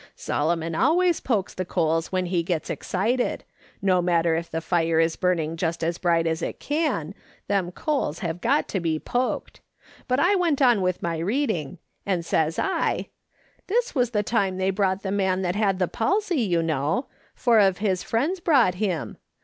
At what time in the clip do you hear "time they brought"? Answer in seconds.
14.23-15.03